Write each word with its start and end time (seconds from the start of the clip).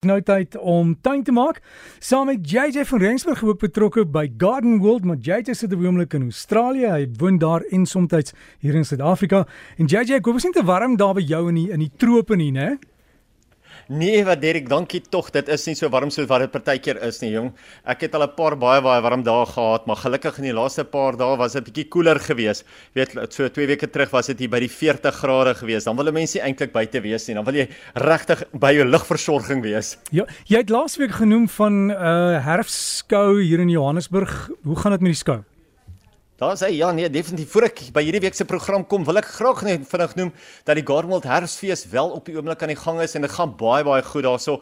nou 0.00 0.16
tyd 0.24 0.54
om 0.56 0.94
tuin 1.04 1.20
te 1.20 1.32
maak. 1.32 1.58
Saam 2.00 2.30
met 2.30 2.50
JJ 2.50 2.86
van 2.88 3.02
Rensburg 3.02 3.42
ook 3.44 3.58
betrokke 3.60 4.06
by 4.08 4.30
Garden 4.40 4.78
World, 4.80 5.04
maar 5.04 5.18
JJ 5.20 5.52
sit 5.52 5.74
op 5.76 5.82
oomblik 5.84 6.14
in 6.16 6.22
Australië. 6.22 6.86
Hy 6.88 7.08
woon 7.20 7.36
daar 7.38 7.60
en 7.68 7.84
soms 7.86 8.32
hier 8.64 8.74
in 8.74 8.84
Suid-Afrika. 8.84 9.46
En 9.76 9.84
JJ, 9.84 10.16
ek 10.16 10.24
hoop 10.24 10.40
dit 10.40 10.44
is 10.44 10.48
nie 10.48 10.56
te 10.56 10.64
warm 10.64 10.96
daar 10.96 11.12
by 11.14 11.20
jou 11.20 11.42
in 11.48 11.54
die 11.60 11.68
in 11.68 11.84
die 11.84 11.90
trope 12.00 12.36
nie, 12.36 12.48
né? 12.48 12.78
Nee, 13.90 14.20
wat 14.22 14.38
Derek, 14.38 14.68
dankie 14.70 15.00
tog. 15.02 15.32
Dit 15.34 15.48
is 15.50 15.64
nie 15.66 15.72
so 15.74 15.90
warm 15.90 16.12
soos 16.14 16.28
wat 16.30 16.44
dit 16.44 16.52
partykeer 16.54 17.00
is 17.08 17.16
nie, 17.24 17.32
jong. 17.32 17.48
Ek 17.82 18.04
het 18.06 18.14
al 18.14 18.22
'n 18.22 18.36
paar 18.36 18.54
baie 18.54 18.80
baie 18.80 19.02
warm 19.02 19.24
dae 19.24 19.46
gehad, 19.46 19.86
maar 19.86 19.96
gelukkig 19.96 20.38
in 20.38 20.44
die 20.44 20.54
laaste 20.54 20.84
paar 20.84 21.16
dae 21.16 21.36
was 21.36 21.54
dit 21.54 21.64
bietjie 21.64 21.88
koeler 21.88 22.20
geweest. 22.20 22.64
Weet, 22.94 23.18
so 23.34 23.48
2 23.48 23.66
weke 23.66 23.90
terug 23.90 24.10
was 24.12 24.26
dit 24.26 24.38
hier 24.38 24.48
by 24.48 24.60
die 24.60 24.70
40 24.70 25.12
grade 25.12 25.54
geweest. 25.54 25.86
Dan 25.86 25.96
wil 25.96 26.12
mense 26.12 26.38
eintlik 26.38 26.72
buite 26.72 27.00
wees 27.02 27.26
nie. 27.26 27.34
Dan 27.34 27.44
wil 27.44 27.54
jy 27.54 27.68
regtig 27.94 28.44
by 28.52 28.72
jou 28.74 28.84
ligversorging 28.84 29.60
wees. 29.62 29.98
Ja, 30.12 30.24
jy 30.46 30.58
het 30.58 30.70
laasweek 30.70 31.10
genoem 31.10 31.48
van 31.48 31.86
'n 31.86 31.90
uh, 31.90 32.44
herfstskou 32.46 33.42
hier 33.42 33.58
in 33.58 33.70
Johannesburg. 33.70 34.50
Hoe 34.62 34.76
gaan 34.76 34.92
dit 34.92 35.00
met 35.00 35.10
die 35.10 35.18
skou? 35.18 35.49
Daar 36.40 36.56
sê 36.56 36.70
ja 36.72 36.88
nee 36.96 37.04
definitief 37.12 37.50
voor 37.52 37.66
ek 37.66 37.80
by 37.92 38.00
hierdie 38.00 38.22
week 38.24 38.32
se 38.32 38.46
program 38.48 38.86
kom 38.88 39.02
wil 39.04 39.20
ek 39.20 39.26
graag 39.28 39.58
net 39.66 39.82
vinnig 39.84 40.14
noem 40.16 40.30
dat 40.64 40.78
die 40.78 40.84
Gardenwold 40.88 41.26
Herfsfees 41.28 41.82
wel 41.92 42.14
op 42.16 42.30
die 42.30 42.38
oomblik 42.38 42.64
aan 42.64 42.72
die 42.72 42.78
gang 42.80 43.02
is 43.04 43.12
en 43.18 43.26
dit 43.26 43.34
gaan 43.34 43.52
baie 43.60 43.84
baie 43.84 44.00
goed 44.08 44.24
daarso. 44.24 44.54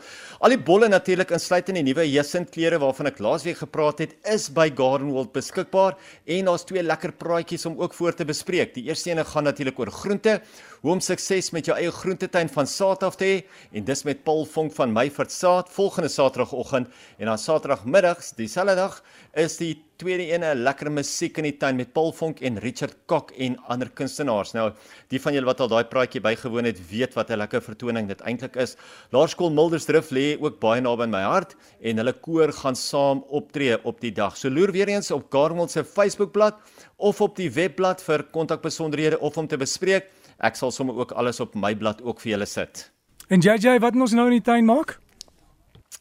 Al 0.43 0.57
die 0.57 0.59
bolle 0.59 0.89
natuurlik 0.91 1.31
insluitend 1.37 1.79
die 1.79 1.85
nuwe 1.87 2.03
Hyacinth 2.09 2.51
kleure 2.51 2.83
waarvan 2.83 3.13
ek 3.13 3.23
laasweek 3.23 3.63
gepraat 3.63 4.03
het 4.03 4.19
is 4.27 4.49
by 4.51 4.67
Gardenwold 4.75 5.31
beskikbaar 5.39 5.95
en 6.27 6.51
daar's 6.51 6.67
twee 6.67 6.83
lekker 6.83 7.15
praatjies 7.15 7.71
om 7.71 7.79
ook 7.79 7.95
voor 7.95 8.19
te 8.19 8.27
bespreek. 8.27 8.75
Die 8.75 8.89
eerste 8.91 9.15
ene 9.15 9.23
gaan 9.23 9.47
natuurlik 9.47 9.79
oor 9.79 9.95
groente, 10.03 10.41
hoe 10.83 10.97
om 10.99 10.99
sukses 10.99 11.55
met 11.55 11.71
jou 11.71 11.79
eie 11.79 11.95
groentetein 11.95 12.51
van 12.59 12.67
saad 12.67 13.07
af 13.07 13.23
te 13.23 13.31
hê 13.31 13.43
en 13.71 13.87
dis 13.87 14.03
met 14.03 14.27
Paul 14.27 14.49
Vonk 14.51 14.75
van 14.75 14.91
Meyfort 14.91 15.31
Saad 15.31 15.71
volgende 15.71 16.11
Saterdagoggend 16.11 16.91
en 17.19 17.31
dan 17.31 17.39
Saterdagmiddags 17.39 18.35
dieselfde 18.35 18.75
dag 18.83 19.05
is 19.39 19.63
die 19.63 19.77
tweede 19.99 20.29
ene 20.31 20.53
lekker 20.55 20.93
musiek 20.95 21.41
in 21.41 21.49
die 21.49 21.57
tuin 21.59 21.79
met 21.79 21.91
Paul 21.95 22.13
Vonk 22.15 22.39
en 22.47 22.61
Richard 22.63 22.95
Kok 23.11 23.33
en 23.43 23.57
ander 23.67 23.89
kunstenaars. 23.91 24.53
Nou, 24.55 24.69
die 25.11 25.19
van 25.19 25.35
julle 25.35 25.49
wat 25.49 25.59
al 25.65 25.71
daai 25.73 25.89
praatjie 25.91 26.23
bygewoon 26.23 26.69
het, 26.71 26.79
weet 26.91 27.17
wat 27.19 27.31
'n 27.31 27.39
lekker 27.39 27.63
vertoning 27.63 28.07
dit 28.07 28.21
eintlik 28.21 28.57
is. 28.57 28.77
Laerskool 29.11 29.51
Mildersdrift 29.51 30.11
lê 30.11 30.39
ook 30.41 30.61
baie 30.61 30.81
naby 30.81 31.03
aan 31.03 31.11
my 31.11 31.23
hart 31.23 31.57
en 31.83 31.97
hulle 31.97 32.13
koor 32.13 32.53
gaan 32.53 32.77
saam 32.77 33.25
optree 33.29 33.77
op 33.85 34.01
die 34.01 34.13
dag. 34.13 34.37
So 34.37 34.49
loer 34.49 34.73
weer 34.73 34.89
eens 34.89 35.11
op 35.11 35.27
Garmel 35.33 35.69
se 35.69 35.85
Facebookblad 35.85 36.55
of 36.97 37.21
op 37.21 37.37
die 37.37 37.51
webblad 37.51 38.01
vir 38.03 38.23
kontakbesonderhede 38.23 39.19
of 39.19 39.37
om 39.37 39.49
te 39.49 39.57
bespreek. 39.57 40.07
Ek 40.39 40.55
sal 40.55 40.71
sommer 40.71 40.95
ook 40.95 41.13
alles 41.13 41.41
op 41.41 41.55
my 41.55 41.75
blad 41.75 42.03
ook 42.03 42.21
vir 42.21 42.31
julle 42.31 42.47
sit. 42.47 42.91
En 43.29 43.41
JJ, 43.41 43.81
wat 43.81 43.95
ons 43.95 44.13
nou 44.13 44.27
in 44.27 44.39
die 44.39 44.43
tuin 44.43 44.65
maak? 44.65 45.01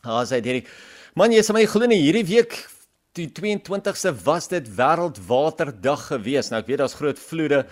Ah, 0.04 0.24
sê 0.24 0.40
Derek. 0.42 0.68
Man, 1.16 1.32
jy 1.32 1.42
sê 1.42 1.54
my 1.54 1.66
glo 1.66 1.86
nie 1.88 2.02
hierdie 2.02 2.26
week 2.26 2.77
die 3.18 3.30
22ste 3.34 4.14
was 4.26 4.50
dit 4.52 4.68
wêreldwaterdag 4.78 6.08
gewees. 6.14 6.52
Nou 6.52 6.62
ek 6.62 6.70
weet 6.70 6.84
daar's 6.84 6.98
groot 6.98 7.20
vloede 7.20 7.66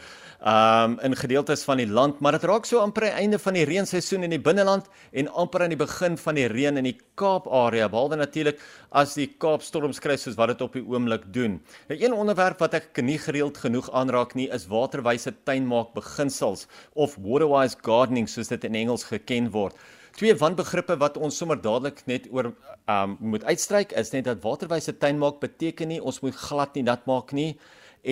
um 0.46 1.00
in 1.02 1.16
gedeeltes 1.18 1.64
van 1.66 1.80
die 1.80 1.88
land, 1.90 2.20
maar 2.22 2.36
dit 2.36 2.44
raak 2.46 2.68
so 2.70 2.78
amper 2.84 3.08
aan 3.08 3.16
die 3.16 3.22
einde 3.24 3.40
van 3.42 3.56
die 3.58 3.64
reenseisoen 3.66 4.28
in 4.28 4.36
die 4.36 4.42
binneland 4.42 4.86
en 5.12 5.30
amper 5.32 5.64
aan 5.66 5.74
die 5.74 5.80
begin 5.80 6.18
van 6.22 6.38
die 6.38 6.46
reën 6.52 6.78
in 6.78 6.86
die 6.86 6.98
Kaap-area, 7.18 7.88
behalwe 7.90 8.20
natuurlik 8.20 8.60
as 8.92 9.16
die 9.18 9.30
Kaapstorms 9.42 10.02
kry 10.04 10.18
soos 10.22 10.36
wat 10.38 10.52
dit 10.54 10.62
op 10.62 10.76
die 10.78 10.84
oomblik 10.84 11.26
doen. 11.34 11.58
'n 11.58 11.62
nou, 11.90 11.98
Een 11.98 12.14
onderwerp 12.14 12.60
wat 12.60 12.74
ek 12.74 13.02
nie 13.02 13.18
gereeld 13.18 13.58
genoeg 13.58 13.90
aanraak 13.92 14.36
nie, 14.36 14.50
is 14.52 14.68
waterwyse 14.68 15.34
tuinmaak 15.46 15.94
beginsels 15.96 16.68
of 16.94 17.16
waterwise 17.16 17.78
gardening 17.82 18.30
soos 18.30 18.48
dit 18.48 18.64
in 18.64 18.76
Engels 18.76 19.04
geken 19.04 19.50
word. 19.52 19.74
Twee 20.16 20.32
wanbegrippe 20.40 20.96
wat 20.96 21.18
ons 21.20 21.36
sommer 21.36 21.58
dadelik 21.60 21.98
net 22.08 22.30
oor 22.32 22.54
um 22.88 23.16
moet 23.34 23.44
uitstryk 23.44 23.92
is 24.00 24.14
net 24.14 24.30
dat 24.30 24.40
waterwyse 24.46 24.94
tuin 25.02 25.18
maak 25.20 25.42
beteken 25.42 25.90
nie 25.92 25.98
ons 26.00 26.22
moet 26.24 26.38
glad 26.40 26.78
nie 26.78 26.86
nat 26.88 27.04
maak 27.10 27.34
nie 27.36 27.50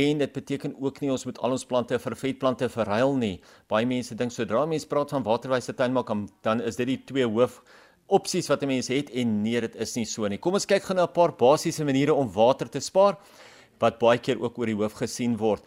en 0.03 0.19
dit 0.19 0.33
beteken 0.35 0.73
ook 0.83 0.99
nie 0.99 1.13
ons 1.13 1.23
moet 1.23 1.39
al 1.39 1.55
ons 1.55 1.63
plante 1.69 1.99
vir 2.05 2.15
vetplante 2.19 2.67
verruil 2.73 3.15
nie. 3.21 3.37
Baie 3.71 3.87
mense 3.87 4.17
dink 4.19 4.35
sodra 4.35 4.65
mense 4.67 4.89
praat 4.91 5.15
van 5.15 5.23
waterwyse 5.23 5.77
tuin 5.79 5.95
maak 5.95 6.11
dan 6.43 6.65
is 6.67 6.81
dit 6.81 6.91
die 6.91 6.99
twee 7.07 7.29
hoof 7.37 7.61
opsies 8.11 8.51
wat 8.51 8.63
'n 8.63 8.73
mens 8.73 8.91
het 8.91 9.09
en 9.09 9.41
nee 9.43 9.61
dit 9.61 9.75
is 9.75 9.95
nie 9.95 10.05
so 10.05 10.27
nie. 10.27 10.37
Kom 10.37 10.59
ons 10.59 10.67
kyk 10.67 10.83
gou 10.83 10.95
na 10.95 11.07
'n 11.07 11.13
paar 11.13 11.31
basiese 11.31 11.85
maniere 11.85 12.13
om 12.13 12.27
water 12.27 12.67
te 12.67 12.81
spaar 12.81 13.15
wat 13.79 13.99
baie 13.99 14.19
keer 14.19 14.43
ook 14.43 14.59
oor 14.59 14.65
die 14.65 14.75
hoof 14.75 14.93
gesien 14.93 15.37
word. 15.37 15.63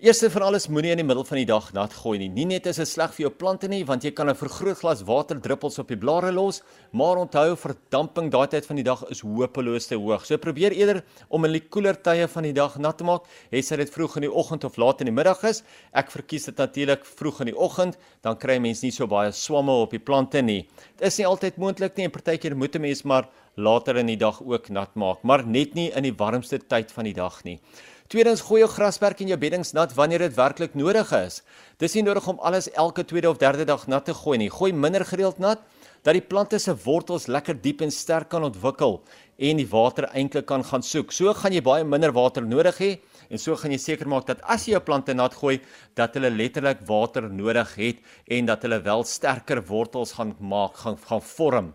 Eerste 0.00 0.30
van 0.32 0.46
alles 0.46 0.64
moenie 0.72 0.94
in 0.94 1.00
die 1.02 1.04
middel 1.04 1.26
van 1.28 1.36
die 1.36 1.44
dag 1.44 1.66
nat 1.76 1.92
gooi 1.92 2.14
nie. 2.22 2.30
Nie 2.32 2.46
net 2.48 2.64
is 2.70 2.78
dit 2.80 2.88
sleg 2.88 3.10
vir 3.12 3.26
jou 3.26 3.30
plante 3.36 3.68
nie, 3.68 3.82
want 3.84 4.00
jy 4.00 4.10
kan 4.16 4.30
'n 4.30 4.34
vergrootglas 4.34 5.02
water 5.04 5.36
druppels 5.36 5.78
op 5.78 5.88
die 5.88 5.96
blare 5.96 6.32
los, 6.32 6.62
maar 6.90 7.18
onthou 7.20 7.54
verdamping 7.54 8.30
daai 8.30 8.48
tyd 8.48 8.64
van 8.64 8.76
die 8.76 8.82
dag 8.82 9.04
is 9.10 9.20
hopeloos 9.20 9.88
te 9.88 9.96
hoog. 9.96 10.24
So 10.24 10.38
probeer 10.38 10.72
eerder 10.72 11.04
om 11.28 11.44
in 11.44 11.52
die 11.52 11.68
koeler 11.68 12.02
tye 12.02 12.26
van 12.28 12.42
die 12.44 12.54
dag 12.54 12.78
nat 12.78 12.96
te 12.96 13.04
maak, 13.04 13.24
hê 13.52 13.60
dit 13.60 13.90
vroeg 13.90 14.16
in 14.16 14.22
die 14.22 14.32
oggend 14.32 14.64
of 14.64 14.78
laat 14.78 15.00
in 15.00 15.06
die 15.06 15.12
middag 15.12 15.44
is. 15.44 15.62
Ek 15.92 16.10
verkies 16.10 16.46
dit 16.46 16.56
natuurlik 16.56 17.04
vroeg 17.04 17.40
in 17.40 17.46
die 17.48 17.58
oggend, 17.58 17.98
dan 18.22 18.38
kry 18.38 18.58
mense 18.58 18.86
nie 18.86 18.92
so 18.92 19.06
baie 19.06 19.30
swamme 19.32 19.70
op 19.70 19.90
die 19.90 19.98
plante 19.98 20.40
nie. 20.40 20.66
Dit 20.96 21.08
is 21.08 21.18
nie 21.18 21.26
altyd 21.26 21.58
moontlik 21.58 21.98
nie 21.98 22.04
en 22.04 22.10
partykeer 22.10 22.56
moet 22.56 22.74
'n 22.74 22.80
mens 22.80 23.04
maar 23.04 23.28
later 23.56 23.98
in 23.98 24.06
die 24.06 24.16
dag 24.16 24.40
ook 24.40 24.70
nat 24.70 24.96
maak, 24.96 25.22
maar 25.22 25.46
net 25.46 25.74
nie 25.74 25.90
in 25.94 26.04
die 26.04 26.16
warmste 26.16 26.58
tyd 26.58 26.90
van 26.90 27.04
die 27.04 27.14
dag 27.14 27.44
nie. 27.44 27.60
Tweedens 28.10 28.40
gooi 28.42 28.58
jou 28.58 28.66
grasperk 28.66 29.20
en 29.22 29.28
jou 29.30 29.36
beddings 29.38 29.68
nat 29.70 29.92
wanneer 29.94 30.24
dit 30.24 30.32
werklik 30.34 30.72
nodig 30.74 31.12
is. 31.14 31.36
Dis 31.78 31.92
nie 31.94 32.02
nodig 32.02 32.24
om 32.26 32.40
alles 32.42 32.66
elke 32.74 33.04
tweede 33.06 33.30
of 33.30 33.38
derde 33.38 33.62
dag 33.68 33.84
nat 33.86 34.08
te 34.08 34.16
gooi 34.18 34.34
nie. 34.42 34.48
Gooi 34.50 34.72
minder 34.74 35.04
gereeld 35.06 35.38
nat 35.38 35.62
dat 36.02 36.16
die 36.18 36.24
plante 36.32 36.58
se 36.58 36.74
wortels 36.82 37.28
lekker 37.30 37.60
diep 37.62 37.84
en 37.86 37.94
sterk 37.94 38.26
kan 38.32 38.42
ontwikkel 38.48 38.98
en 39.38 39.62
die 39.62 39.68
water 39.70 40.08
eintlik 40.10 40.48
kan 40.50 40.66
gaan 40.66 40.82
soek. 40.82 41.14
So 41.14 41.30
gaan 41.38 41.54
jy 41.54 41.62
baie 41.62 41.86
minder 41.86 42.10
water 42.10 42.42
nodig 42.42 42.82
hê 42.82 42.90
en 43.30 43.38
so 43.38 43.54
gaan 43.54 43.76
jy 43.76 43.78
seker 43.78 44.10
maak 44.10 44.26
dat 44.26 44.42
as 44.42 44.66
jy 44.66 44.74
jou 44.74 44.82
plante 44.90 45.14
nat 45.14 45.38
gooi 45.38 45.60
dat 45.94 46.18
hulle 46.18 46.34
letterlik 46.34 46.82
water 46.90 47.30
nodig 47.30 47.76
het 47.78 48.02
en 48.26 48.50
dat 48.50 48.66
hulle 48.66 48.82
wel 48.90 49.06
sterker 49.06 49.62
wortels 49.70 50.18
gaan 50.18 50.34
maak, 50.42 50.82
gaan 50.82 50.98
gaan 50.98 51.22
vorm. 51.22 51.74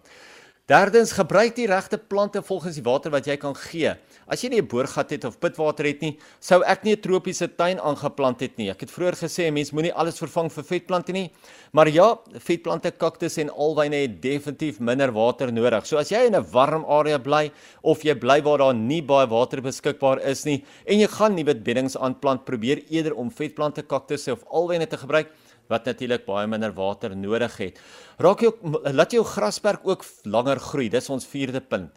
Derdens, 0.65 1.11
gebruik 1.13 1.53
die 1.53 1.67
regte 1.69 1.99
plante 2.01 2.41
volgens 2.41 2.79
die 2.79 2.81
water 2.81 3.11
wat 3.13 3.27
jy 3.29 3.35
kan 3.37 3.53
gee. 3.53 3.91
As 4.25 4.41
jy 4.41 4.49
nie 4.49 4.61
'n 4.61 4.65
boorgat 4.65 5.11
het 5.11 5.25
of 5.25 5.37
pitwater 5.37 5.85
het 5.85 6.01
nie, 6.01 6.17
sou 6.41 6.63
ek 6.65 6.83
nie 6.83 6.95
'n 6.95 7.01
tropiese 7.01 7.47
tuin 7.55 7.77
aangeplant 7.77 8.39
het 8.41 8.57
nie. 8.57 8.71
Ek 8.71 8.79
het 8.81 8.89
vroeër 8.89 9.13
gesê 9.13 9.45
'n 9.45 9.53
mens 9.53 9.71
moenie 9.71 9.93
alles 9.93 10.17
vervang 10.17 10.49
vir 10.49 10.63
vetplante 10.63 11.11
nie. 11.13 11.31
Maar 11.71 11.87
ja, 11.89 12.17
vetplante, 12.39 12.89
kaktus 12.97 13.37
en 13.37 13.51
alwyne 13.51 13.95
het 13.95 14.19
definitief 14.19 14.79
minder 14.79 15.11
water 15.11 15.53
nodig. 15.53 15.85
So 15.85 15.97
as 15.97 16.09
jy 16.09 16.25
in 16.25 16.35
'n 16.35 16.51
warm 16.51 16.83
area 16.85 17.19
bly 17.19 17.51
of 17.83 18.01
jy 18.01 18.15
bly 18.15 18.41
waar 18.41 18.57
daar 18.57 18.73
nie 18.73 19.03
baie 19.03 19.27
water 19.27 19.61
beskikbaar 19.61 20.19
is 20.25 20.45
nie 20.45 20.65
en 20.87 20.97
jy 20.97 21.07
gaan 21.07 21.35
nuwe 21.35 21.53
beddings 21.53 21.95
aanplant, 21.95 22.43
probeer 22.43 22.81
eerder 22.89 23.13
om 23.13 23.29
vetplante, 23.29 23.83
kaktusse 23.83 24.31
of 24.31 24.43
alwyne 24.49 24.87
te 24.87 24.97
gebruik 24.97 25.27
wat 25.69 25.85
natuurlik 25.85 26.25
baie 26.25 26.47
minder 26.47 26.73
water 26.73 27.15
nodig 27.15 27.57
het. 27.57 27.79
Raak 28.19 28.41
jy 28.41 28.51
laat 28.93 29.11
jou 29.11 29.23
grasperk 29.23 29.87
ook 29.87 30.05
langer 30.25 30.59
groei. 30.59 30.89
Dis 30.89 31.09
ons 31.09 31.25
vierde 31.25 31.61
punt. 31.61 31.91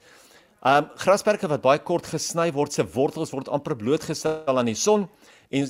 Um 0.66 0.88
grasperke 0.98 1.48
wat 1.48 1.62
baie 1.62 1.78
kort 1.78 2.06
gesny 2.10 2.50
word, 2.52 2.72
se 2.72 2.82
wortels 2.82 3.30
word 3.32 3.48
amper 3.48 3.76
blootgestel 3.78 4.58
aan 4.58 4.66
die 4.66 4.74
son 4.74 5.06
en 5.54 5.68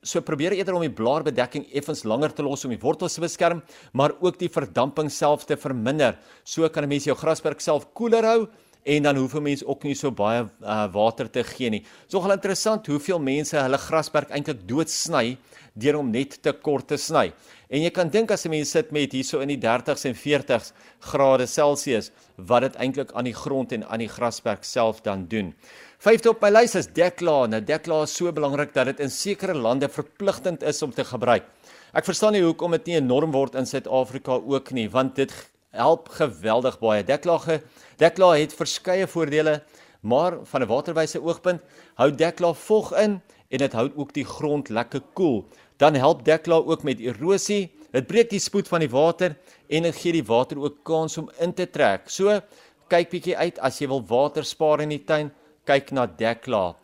so 0.00 0.22
probeer 0.24 0.54
eerder 0.56 0.78
om 0.78 0.84
die 0.84 0.96
blaarbedekking 0.96 1.66
effens 1.76 2.06
langer 2.08 2.32
te 2.32 2.42
los 2.42 2.64
om 2.64 2.72
die 2.72 2.80
wortels 2.80 3.18
te 3.18 3.20
beskerm, 3.20 3.60
maar 3.92 4.14
ook 4.20 4.38
die 4.40 4.48
verdamping 4.48 5.10
self 5.12 5.44
te 5.44 5.58
verminder. 5.60 6.16
So 6.44 6.68
kan 6.68 6.84
'n 6.84 6.88
mens 6.88 7.04
jou 7.04 7.14
grasperk 7.14 7.60
self 7.60 7.92
koeler 7.92 8.24
hou 8.24 8.48
en 8.84 9.02
dan 9.02 9.16
hoef 9.16 9.34
'n 9.34 9.42
mens 9.42 9.64
ook 9.64 9.84
nie 9.84 9.94
so 9.94 10.10
baie 10.10 10.48
uh, 10.62 10.86
water 10.92 11.30
te 11.30 11.44
gee 11.44 11.70
nie. 11.70 11.80
Dis 11.80 12.14
nogal 12.14 12.32
interessant 12.32 12.86
hoeveel 12.86 13.18
mense 13.18 13.56
hulle 13.56 13.78
grasperk 13.78 14.30
eintlik 14.30 14.66
doodsny 14.66 15.36
deur 15.74 15.98
om 15.98 16.10
net 16.10 16.42
te 16.42 16.52
kort 16.52 16.88
te 16.88 16.96
sny. 16.96 17.32
En 17.70 17.82
jy 17.82 17.90
kan 17.90 18.08
dink 18.08 18.30
as 18.30 18.46
'n 18.46 18.50
mens 18.50 18.70
sit 18.70 18.92
met 18.92 19.12
hierso 19.12 19.40
in 19.40 19.48
die 19.48 19.58
30s 19.58 20.04
en 20.04 20.14
40s 20.14 20.72
grade 21.00 21.46
Celsius 21.46 22.10
wat 22.36 22.62
dit 22.62 22.76
eintlik 22.76 23.12
aan 23.12 23.24
die 23.24 23.34
grond 23.34 23.72
en 23.72 23.84
aan 23.84 23.98
die 23.98 24.08
grasperk 24.08 24.64
self 24.64 25.00
dan 25.02 25.26
doen. 25.28 25.54
Vyfde 25.98 26.30
op 26.30 26.40
my 26.40 26.48
lys 26.48 26.74
is 26.74 26.86
Dekla. 26.86 27.46
Nou 27.46 27.60
Dekla 27.60 28.02
is 28.02 28.14
so 28.16 28.32
belangrik 28.32 28.74
dat 28.74 28.86
dit 28.86 29.00
in 29.00 29.10
sekere 29.10 29.54
lande 29.54 29.88
verpligtend 29.88 30.62
is 30.62 30.82
om 30.82 30.90
te 30.90 31.04
gebruik. 31.04 31.44
Ek 31.92 32.04
verstaan 32.04 32.32
nie 32.32 32.42
hoekom 32.42 32.70
dit 32.70 32.86
nie 32.86 33.00
'n 33.00 33.06
norm 33.06 33.32
word 33.32 33.54
in 33.54 33.66
Suid-Afrika 33.66 34.32
ook 34.32 34.70
nie, 34.70 34.88
want 34.88 35.16
dit 35.16 35.32
help 35.72 36.08
geweldig 36.08 36.78
baie. 36.78 37.04
Dekla 37.04 37.60
Dekla 37.98 38.36
het 38.38 38.54
verskeie 38.54 39.06
voordele, 39.06 39.62
maar 40.00 40.38
van 40.44 40.62
'n 40.62 40.68
waterwyse 40.68 41.20
oogpunt 41.20 41.60
hou 41.94 42.10
Dekla 42.10 42.54
vog 42.54 42.92
in 42.92 43.20
en 43.50 43.58
dit 43.58 43.72
hou 43.72 43.90
ook 43.96 44.12
die 44.14 44.24
grond 44.24 44.68
lekker 44.68 45.02
koel. 45.14 45.44
Dan 45.80 45.96
help 45.96 46.24
Dekla 46.24 46.60
ook 46.60 46.82
met 46.84 47.00
erosie. 47.00 47.70
Dit 47.90 48.06
breek 48.06 48.28
die 48.30 48.40
spoed 48.40 48.68
van 48.68 48.84
die 48.84 48.90
water 48.92 49.34
en 49.72 49.86
dit 49.88 49.96
gee 49.96 50.12
die 50.12 50.26
water 50.26 50.60
ook 50.60 50.82
kans 50.84 51.16
om 51.18 51.30
in 51.40 51.54
te 51.56 51.64
trek. 51.72 52.10
So 52.12 52.36
kyk 52.92 53.08
bietjie 53.10 53.36
uit 53.38 53.58
as 53.64 53.78
jy 53.80 53.88
wil 53.88 54.02
water 54.04 54.44
spaar 54.44 54.82
in 54.84 54.92
die 54.92 55.00
tuin, 55.06 55.30
kyk 55.64 55.92
na 55.96 56.04
Dekla. 56.06 56.74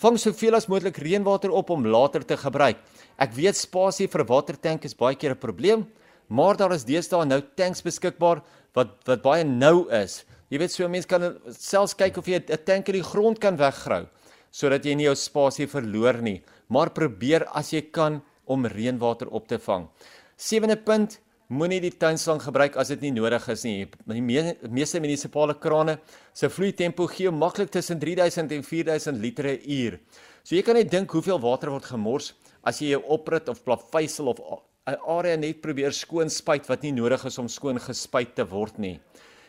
Vang 0.00 0.16
soveel 0.20 0.56
as 0.56 0.68
moontlik 0.70 0.98
reënwater 1.02 1.52
op 1.52 1.70
om 1.74 1.84
later 1.84 2.24
te 2.24 2.36
gebruik. 2.40 2.80
Ek 3.18 3.34
weet 3.36 3.56
spasie 3.56 4.08
vir 4.08 4.22
'n 4.22 4.28
watertank 4.28 4.84
is 4.84 4.94
baie 4.94 5.16
keer 5.16 5.32
'n 5.32 5.40
probleem, 5.40 5.86
maar 6.28 6.56
daar 6.56 6.72
is 6.72 6.84
deesdae 6.84 7.26
nou 7.26 7.42
tanks 7.56 7.82
beskikbaar 7.82 8.42
wat 8.74 8.88
wat 9.06 9.22
baie 9.22 9.44
nou 9.44 9.88
is. 9.90 10.24
Jy 10.50 10.58
weet 10.58 10.70
so 10.70 10.84
'n 10.84 10.90
mens 10.90 11.06
kan 11.06 11.38
selfs 11.50 11.94
kyk 11.94 12.16
of 12.16 12.26
jy 12.26 12.36
'n 12.36 12.64
tank 12.64 12.88
in 12.88 13.02
die 13.02 13.02
grond 13.02 13.38
kan 13.38 13.56
weggrou 13.56 14.06
sodat 14.50 14.84
jy 14.84 14.94
nie 14.94 15.04
jou 15.04 15.14
spasie 15.14 15.66
verloor 15.66 16.22
nie, 16.22 16.42
maar 16.68 16.88
probeer 16.90 17.44
as 17.52 17.72
jy 17.72 17.82
kan 17.92 18.22
om 18.46 18.66
reënwater 18.66 19.28
op 19.28 19.48
te 19.48 19.58
vang. 19.58 19.88
Sewende 20.36 20.76
punt, 20.76 21.18
moenie 21.46 21.78
die 21.78 21.92
tuinslang 21.94 22.40
gebruik 22.42 22.74
as 22.80 22.88
dit 22.90 23.04
nie 23.06 23.12
nodig 23.14 23.44
is 23.52 23.62
nie. 23.66 23.86
Die 24.10 24.22
meeste 24.22 24.98
munisipale 25.02 25.54
krane 25.62 25.98
se 26.34 26.50
vloeitempo 26.50 27.06
gee 27.12 27.30
maklik 27.30 27.70
tussen 27.70 28.00
3000 28.02 28.56
en 28.56 28.64
4000 28.66 29.20
liter 29.22 29.46
per 29.46 29.62
uur. 29.62 29.98
So 30.42 30.56
jy 30.56 30.62
kan 30.62 30.74
net 30.78 30.90
dink 30.90 31.10
hoeveel 31.14 31.38
water 31.42 31.70
word 31.70 31.86
gemors 31.86 32.32
as 32.66 32.80
jy 32.82 32.96
jou 32.96 33.02
oprit 33.14 33.48
of 33.48 33.62
plaveisel 33.62 34.28
of 34.28 34.40
'n 34.86 34.98
area 35.06 35.36
net 35.36 35.62
probeer 35.62 35.92
skoon 35.92 36.30
spuit 36.30 36.66
wat 36.68 36.82
nie 36.82 36.92
nodig 36.92 37.24
is 37.24 37.38
om 37.38 37.48
skoon 37.48 37.78
gespuit 37.78 38.34
te 38.34 38.44
word 38.44 38.78
nie. 38.78 39.00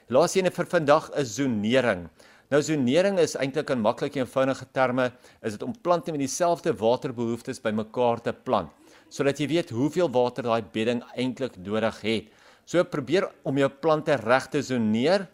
Laasene 0.10 0.52
vir 0.52 0.66
vandag 0.66 1.12
is 1.18 1.36
zonering. 1.36 2.10
Nou 2.50 2.62
zonering 2.62 3.20
is 3.20 3.36
eintlik 3.36 3.70
in 3.70 3.82
maklike 3.82 4.20
en 4.20 4.26
eenvoudige 4.26 4.66
terme 4.72 5.12
is 5.42 5.54
dit 5.54 5.64
om 5.64 5.74
plante 5.74 6.12
met 6.12 6.20
dieselfde 6.20 6.74
waterbehoeftes 6.74 7.60
bymekaar 7.60 8.22
te 8.22 8.34
plant 8.34 8.70
sodat 9.10 9.40
jy 9.40 9.48
weet 9.48 9.70
hoeveel 9.70 10.10
water 10.12 10.44
daai 10.44 10.62
bedding 10.74 11.02
eintlik 11.16 11.58
nodig 11.58 12.02
het. 12.02 12.30
So 12.66 12.84
probeer 12.84 13.30
om 13.48 13.58
jou 13.58 13.70
plante 13.70 14.16
reg 14.20 14.50
te 14.52 14.62
zoneer 14.62 15.28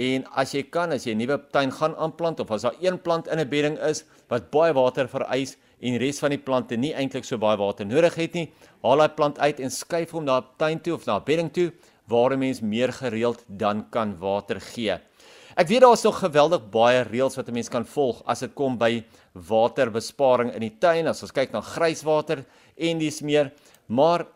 en 0.00 0.24
as 0.40 0.54
jy 0.54 0.62
kan 0.72 0.92
as 0.92 1.06
jy 1.06 1.14
'n 1.14 1.18
nuwe 1.18 1.36
tuin 1.52 1.70
gaan 1.70 1.94
aanplant 1.94 2.40
of 2.40 2.50
as 2.50 2.62
daar 2.62 2.78
een 2.80 2.98
plant 2.98 3.28
in 3.28 3.38
'n 3.38 3.48
bedding 3.48 3.78
is 3.78 4.04
wat 4.28 4.50
baie 4.50 4.72
water 4.72 5.08
vereis 5.08 5.56
en 5.80 5.92
die 5.92 5.98
res 5.98 6.18
van 6.18 6.30
die 6.30 6.38
plante 6.38 6.76
nie 6.76 6.94
eintlik 6.94 7.24
so 7.24 7.38
baie 7.38 7.56
water 7.56 7.86
nodig 7.86 8.14
het 8.14 8.34
nie, 8.34 8.52
haal 8.82 8.98
daai 8.98 9.14
plant 9.16 9.38
uit 9.38 9.60
en 9.60 9.70
skuif 9.70 10.10
hom 10.10 10.24
na 10.24 10.38
'n 10.38 10.44
tuin 10.58 10.80
toe 10.80 10.94
of 10.94 11.06
na 11.06 11.16
'n 11.16 11.24
bedding 11.24 11.52
toe 11.52 11.72
waar 12.08 12.32
'n 12.32 12.38
mens 12.38 12.60
meer 12.60 12.92
gereeld 12.92 13.44
dan 13.46 13.90
kan 13.90 14.18
water 14.18 14.60
gee. 14.60 14.98
Ek 15.58 15.66
weet 15.66 15.82
daar 15.82 15.96
is 15.96 16.04
nog 16.06 16.20
geweldig 16.22 16.66
baie 16.70 17.02
reëls 17.02 17.34
wat 17.36 17.48
'n 17.48 17.52
mens 17.52 17.68
kan 17.68 17.84
volg 17.84 18.22
as 18.26 18.40
dit 18.40 18.54
kom 18.54 18.78
by 18.78 19.04
waterbesparing 19.34 20.54
in 20.54 20.60
die 20.60 20.78
tuin. 20.78 21.06
As 21.06 21.22
ons 21.22 21.32
kyk 21.32 21.52
na 21.52 21.60
grijswater 21.60 22.44
en 22.76 22.98
dis 22.98 23.20
meer, 23.20 23.52
maar 23.86 24.26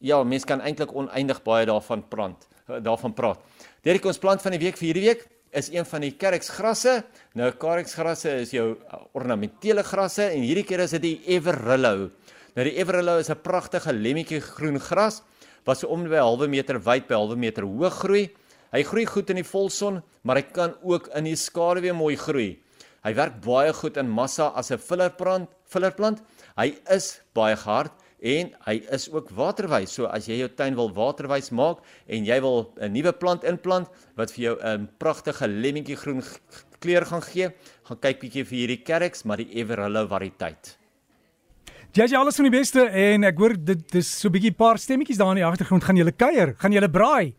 ja, 0.00 0.22
mens 0.24 0.44
kan 0.44 0.60
eintlik 0.60 0.94
oneindig 0.94 1.42
baie 1.42 1.66
daarvan 1.66 2.02
plant, 2.08 2.48
daarvan 2.66 3.14
praat. 3.14 3.38
Derek 3.82 4.04
ons 4.04 4.18
plant 4.18 4.42
van 4.42 4.52
die 4.52 4.58
week 4.58 4.76
vir 4.76 4.86
hierdie 4.86 5.06
week 5.06 5.28
is 5.52 5.70
een 5.70 5.84
van 5.84 6.00
die 6.00 6.12
kerksgrasse. 6.12 7.04
Nou 7.34 7.50
kerksgrasse 7.52 8.30
is 8.40 8.50
jou 8.50 8.76
ornamentele 9.12 9.82
grasse 9.82 10.26
en 10.26 10.42
hierdie 10.42 10.64
keer 10.64 10.80
is 10.80 10.90
dit 10.90 11.02
die 11.02 11.20
Everillo. 11.26 12.10
Nou 12.54 12.64
die 12.64 12.76
Everillo 12.76 13.18
is 13.18 13.30
'n 13.30 13.42
pragtige 13.42 13.92
lemmetjie 13.92 14.40
groen 14.40 14.80
gras 14.80 15.22
wat 15.64 15.78
so 15.78 15.88
om 15.88 16.02
by 16.02 16.16
'n 16.16 16.26
halwe 16.26 16.48
meter 16.48 16.78
wyd 16.78 17.06
by 17.06 17.14
'n 17.14 17.18
halwe 17.18 17.36
meter 17.36 17.62
hoog 17.62 17.92
groei. 17.92 18.30
Hy 18.74 18.80
groei 18.82 19.04
goed 19.06 19.28
in 19.30 19.38
die 19.38 19.46
volson, 19.46 20.00
maar 20.26 20.40
hy 20.40 20.48
kan 20.50 20.72
ook 20.82 21.06
in 21.14 21.28
die 21.28 21.36
skaduwee 21.38 21.94
mooi 21.94 22.16
groei. 22.18 22.56
Hy 23.06 23.12
werk 23.14 23.36
baie 23.44 23.70
goed 23.76 24.00
in 24.00 24.08
massa 24.10 24.48
as 24.58 24.72
'n 24.72 24.78
fillerplant, 24.78 25.48
fillerplant. 25.70 26.22
Hy 26.56 26.74
is 26.90 27.20
baie 27.34 27.54
hard 27.54 27.92
en 28.20 28.50
hy 28.66 28.74
is 28.90 29.08
ook 29.12 29.30
waterwys. 29.30 29.92
So 29.92 30.06
as 30.06 30.26
jy 30.26 30.40
jou 30.40 30.48
tuin 30.48 30.74
wil 30.74 30.90
waterwys 30.90 31.52
maak 31.52 31.84
en 32.08 32.24
jy 32.24 32.40
wil 32.40 32.72
'n 32.80 32.92
nuwe 32.92 33.12
plant 33.12 33.44
inplant 33.44 33.88
wat 34.16 34.32
vir 34.32 34.42
jou 34.44 34.56
'n 34.60 34.88
pragtige 34.98 35.46
lemmetjie 35.46 35.96
groen 35.96 36.22
kleur 36.80 37.04
gaan 37.06 37.22
gee, 37.22 37.50
gaan 37.84 37.98
kyk 38.00 38.20
bietjie 38.20 38.44
vir 38.44 38.58
hierdie 38.58 38.84
kerks, 38.84 39.24
maar 39.24 39.36
die 39.36 39.54
Everillo 39.54 40.06
variëteit. 40.08 40.76
Jy 41.94 42.06
jy 42.10 42.16
alles 42.16 42.36
van 42.36 42.50
die 42.50 42.58
beste 42.58 42.88
en 42.90 43.24
ek 43.24 43.38
hoor 43.38 43.54
dit 43.54 43.92
dis 43.92 44.08
so 44.20 44.28
'n 44.28 44.32
bietjie 44.32 44.56
paar 44.56 44.78
stemmetjies 44.78 45.18
daar 45.18 45.30
in 45.30 45.44
die 45.44 45.46
agtergrond 45.46 45.84
gaan 45.84 45.96
julle 45.96 46.12
kuier, 46.12 46.56
gaan 46.58 46.72
julle 46.72 46.88
braai. 46.88 47.34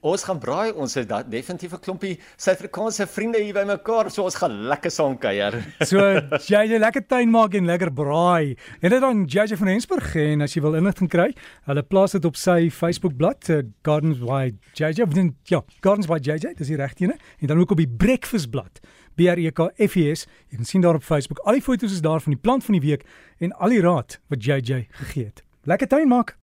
Ons 0.00 0.22
gaan 0.22 0.38
braai, 0.38 0.70
ons 0.78 0.92
het 0.94 1.10
definitief 1.26 1.72
'n 1.74 1.80
klompie 1.82 2.18
Suid-Afrikaanse 2.36 3.06
vriende 3.06 3.40
hier 3.42 3.54
bymekaar, 3.54 4.10
so 4.10 4.22
ons 4.22 4.36
gaan 4.36 4.68
lekker 4.68 4.90
saam 4.90 5.18
kuier. 5.18 5.58
So 5.90 5.98
jy 5.98 6.70
jy 6.70 6.78
lekker 6.78 7.06
tuin 7.06 7.30
maak 7.30 7.54
en 7.54 7.66
lekker 7.66 7.90
braai. 7.90 8.56
En 8.80 8.90
dit 8.90 9.00
dan 9.00 9.24
JJ 9.24 9.56
van 9.56 9.68
Rensburg 9.68 10.14
en 10.14 10.42
as 10.42 10.54
jy 10.54 10.62
wil 10.62 10.76
inligting 10.76 11.10
kry, 11.10 11.34
hulle 11.66 11.82
plaas 11.82 12.12
dit 12.12 12.24
op 12.24 12.36
sy 12.36 12.70
Facebook 12.70 13.16
bladsy 13.16 13.52
uh, 13.52 13.62
Gardens 13.82 14.18
by 14.18 14.54
JJ. 14.74 15.02
Ja, 15.50 15.64
Gardens 15.80 16.06
by 16.06 16.18
JJ, 16.22 16.54
dis 16.54 16.68
die 16.68 16.76
regte 16.76 17.04
ene. 17.04 17.18
En 17.40 17.46
dan 17.48 17.58
ook 17.58 17.70
op 17.70 17.78
die 17.78 17.88
Breakfast 17.88 18.50
blad. 18.50 18.80
B 19.16 19.26
R 19.26 19.38
E 19.38 19.50
K 19.50 19.70
F 19.82 19.96
E 19.96 20.14
S. 20.14 20.26
Jy 20.50 20.56
kan 20.56 20.64
sien 20.64 20.80
daar 20.80 20.94
op 20.94 21.02
Facebook. 21.02 21.38
Al 21.38 21.58
die 21.58 21.62
foto's 21.62 21.92
is 21.92 22.00
daar 22.00 22.20
van 22.20 22.32
die 22.32 22.40
plant 22.40 22.64
van 22.64 22.78
die 22.78 22.86
week 22.86 23.02
en 23.38 23.52
al 23.52 23.74
die 23.74 23.82
raad 23.82 24.20
wat 24.28 24.44
JJ 24.44 24.86
gegee 24.90 25.24
het. 25.24 25.42
Lekker 25.66 25.88
tuin 25.88 26.08
maak. 26.08 26.36